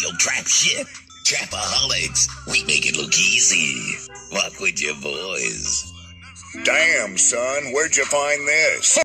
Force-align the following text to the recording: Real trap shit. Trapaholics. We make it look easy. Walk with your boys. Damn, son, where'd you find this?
Real 0.00 0.12
trap 0.18 0.46
shit. 0.46 0.86
Trapaholics. 1.24 2.28
We 2.50 2.64
make 2.64 2.84
it 2.86 2.96
look 2.96 3.16
easy. 3.16 3.96
Walk 4.32 4.58
with 4.60 4.82
your 4.82 4.94
boys. 5.00 5.92
Damn, 6.64 7.16
son, 7.16 7.72
where'd 7.72 7.96
you 7.96 8.04
find 8.06 8.46
this? 8.48 8.98